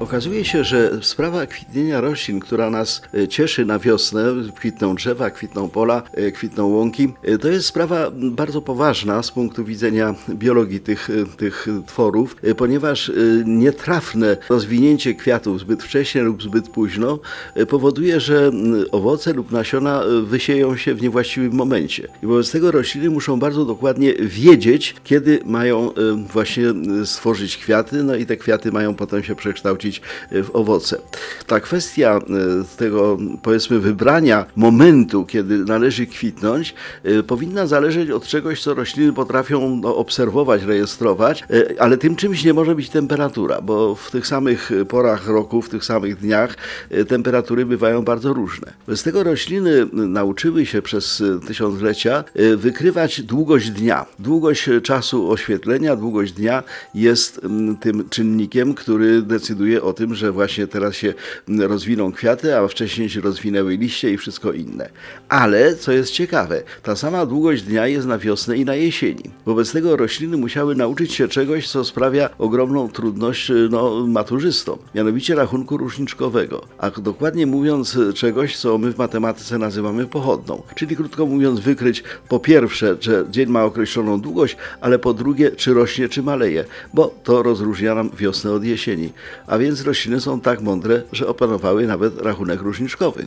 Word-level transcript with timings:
Okazuje 0.00 0.44
się, 0.44 0.64
że 0.64 0.90
sprawa 1.02 1.46
kwitnienia 1.46 2.00
roślin, 2.00 2.40
która 2.40 2.70
nas 2.70 3.02
e, 3.14 3.28
cieszy 3.28 3.64
na 3.64 3.78
wiosnę, 3.78 4.24
kwitną 4.54 4.94
drzewa, 4.94 5.30
kwitną 5.30 5.68
pola, 5.68 6.02
e, 6.12 6.32
kwitną 6.32 6.66
łąki, 6.66 7.12
e, 7.22 7.38
to 7.38 7.48
jest 7.48 7.66
sprawa 7.66 8.10
bardzo 8.14 8.62
poważna 8.62 9.22
z 9.22 9.30
punktu 9.30 9.64
widzenia 9.64 10.14
biologii 10.28 10.80
tych, 10.80 11.08
tych 11.36 11.66
tworów, 11.86 12.36
ponieważ 12.56 13.12
nietrafne 13.44 14.36
rozwinięcie 14.48 15.14
kwiatów 15.14 15.60
zbyt 15.60 15.82
wcześnie 15.82 16.22
lub 16.22 16.42
zbyt 16.42 16.68
późno 16.68 17.18
powoduje, 17.68 18.20
że 18.20 18.50
owoce 18.92 19.32
lub 19.32 19.52
nasiona 19.52 20.02
wysieją 20.22 20.76
się 20.76 20.94
w 20.94 21.02
niewłaściwym 21.02 21.52
momencie. 21.52 22.08
I 22.22 22.26
wobec 22.26 22.50
tego 22.50 22.70
rośliny 22.70 23.10
muszą 23.10 23.38
bardzo 23.38 23.64
dokładnie 23.64 24.14
wiedzieć, 24.14 24.94
kiedy 25.04 25.40
mają 25.44 25.90
właśnie 26.32 26.64
stworzyć 27.04 27.56
kwiaty, 27.56 28.02
no 28.02 28.16
i 28.16 28.26
te 28.26 28.36
kwiaty 28.36 28.72
mają 28.72 28.94
potem 28.94 29.22
się 29.22 29.34
przekształcić 29.34 29.85
e, 30.30 30.42
w 30.42 30.56
owoce. 30.56 30.98
Ta 31.46 31.60
kwestia 31.60 32.18
e, 32.18 32.76
tego, 32.76 33.18
powiedzmy, 33.42 33.80
wybrania 33.80 34.46
momentu, 34.56 35.26
kiedy 35.26 35.58
należy 35.58 36.06
kwitnąć, 36.06 36.74
e, 37.04 37.22
powinna 37.22 37.66
zależeć 37.66 38.10
od 38.10 38.26
czegoś, 38.26 38.62
co 38.62 38.74
rośliny 38.74 39.12
potrafią 39.12 39.76
no, 39.82 39.96
obserwować, 39.96 40.62
rejestrować, 40.62 41.44
ale 41.78 41.98
tym 41.98 42.16
czymś 42.16 42.44
nie 42.44 42.54
może 42.54 42.74
być 42.74 42.90
temperatura, 42.90 43.60
bo 43.60 43.94
w 43.94 44.10
tych 44.10 44.26
samych 44.26 44.70
porach 44.88 45.28
roku, 45.28 45.62
w 45.62 45.68
tych 45.68 45.84
samych 45.84 46.16
dniach 46.16 46.56
temperatury 47.08 47.66
bywają 47.66 48.02
bardzo 48.02 48.32
różne. 48.32 48.72
Z 48.88 49.02
tego 49.02 49.22
rośliny 49.22 49.86
nauczyły 49.92 50.66
się 50.66 50.82
przez 50.82 51.22
tysiąclecia 51.46 52.24
wykrywać 52.56 53.22
długość 53.22 53.70
dnia. 53.70 54.06
Długość 54.18 54.68
czasu 54.82 55.30
oświetlenia, 55.30 55.96
długość 55.96 56.32
dnia 56.32 56.62
jest 56.94 57.40
tym 57.80 58.08
czynnikiem, 58.10 58.74
który 58.74 59.22
decyduje 59.22 59.75
o 59.82 59.92
tym, 59.92 60.14
że 60.14 60.32
właśnie 60.32 60.66
teraz 60.66 60.94
się 60.94 61.14
rozwiną 61.58 62.12
kwiaty, 62.12 62.56
a 62.56 62.68
wcześniej 62.68 63.10
się 63.10 63.20
rozwinęły 63.20 63.76
liście 63.76 64.12
i 64.12 64.16
wszystko 64.16 64.52
inne. 64.52 64.88
Ale, 65.28 65.76
co 65.76 65.92
jest 65.92 66.10
ciekawe, 66.10 66.62
ta 66.82 66.96
sama 66.96 67.26
długość 67.26 67.62
dnia 67.62 67.86
jest 67.86 68.06
na 68.06 68.18
wiosnę 68.18 68.56
i 68.56 68.64
na 68.64 68.74
jesieni. 68.74 69.30
Wobec 69.46 69.72
tego 69.72 69.96
rośliny 69.96 70.36
musiały 70.36 70.74
nauczyć 70.74 71.12
się 71.14 71.28
czegoś, 71.28 71.68
co 71.68 71.84
sprawia 71.84 72.30
ogromną 72.38 72.88
trudność 72.88 73.50
y, 73.50 73.68
no, 73.70 74.06
maturzystom, 74.06 74.78
mianowicie 74.94 75.34
rachunku 75.34 75.76
różniczkowego, 75.76 76.62
a 76.78 76.90
dokładnie 76.90 77.46
mówiąc 77.46 77.98
czegoś, 78.14 78.56
co 78.56 78.78
my 78.78 78.92
w 78.92 78.98
matematyce 78.98 79.58
nazywamy 79.58 80.06
pochodną. 80.06 80.62
Czyli 80.74 80.96
krótko 80.96 81.26
mówiąc 81.26 81.60
wykryć 81.60 82.02
po 82.28 82.40
pierwsze, 82.40 82.96
że 83.00 83.24
dzień 83.30 83.48
ma 83.48 83.64
określoną 83.64 84.20
długość, 84.20 84.56
ale 84.80 84.98
po 84.98 85.14
drugie, 85.14 85.50
czy 85.50 85.74
rośnie, 85.74 86.08
czy 86.08 86.22
maleje, 86.22 86.64
bo 86.94 87.14
to 87.24 87.42
rozróżnia 87.42 87.94
nam 87.94 88.10
wiosnę 88.18 88.52
od 88.52 88.64
jesieni. 88.64 89.12
A 89.46 89.58
więc 89.66 89.82
rośliny 89.82 90.20
są 90.20 90.40
tak 90.40 90.60
mądre, 90.60 91.02
że 91.12 91.26
opanowały 91.28 91.86
nawet 91.86 92.20
rachunek 92.20 92.60
różniczkowy. 92.60 93.26